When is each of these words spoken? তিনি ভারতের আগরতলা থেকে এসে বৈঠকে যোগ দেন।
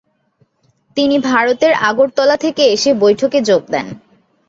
তিনি 0.97 1.15
ভারতের 1.29 1.73
আগরতলা 1.89 2.35
থেকে 2.37 2.63
এসে 2.67 2.91
বৈঠকে 3.03 3.39
যোগ 3.41 3.61
দেন। 3.71 3.87